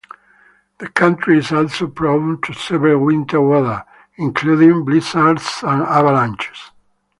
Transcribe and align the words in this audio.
The 0.79 0.87
country 0.89 1.37
is 1.37 1.51
also 1.51 1.85
prone 1.85 2.41
to 2.41 2.53
severe 2.53 2.97
winter 2.97 3.39
weather, 3.39 3.85
including 4.17 4.83
blizzards 4.83 5.59
and 5.61 5.83
avalanches. 5.83 6.71